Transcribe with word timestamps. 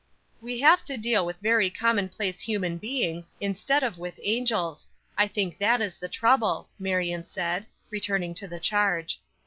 "We 0.41 0.59
have 0.61 0.83
to 0.85 0.97
deal 0.97 1.23
with 1.27 1.37
very 1.41 1.69
common 1.69 2.09
place 2.09 2.41
human 2.41 2.79
beings, 2.79 3.31
instead 3.39 3.83
of 3.83 3.99
with 3.99 4.19
angels. 4.23 4.87
I 5.15 5.27
think 5.27 5.59
that 5.59 5.79
is 5.79 5.99
the 5.99 6.09
trouble," 6.09 6.69
Marion 6.79 7.23
said, 7.23 7.67
returning 7.91 8.33
to 8.33 8.47
the 8.47 8.59
charge. 8.59 9.21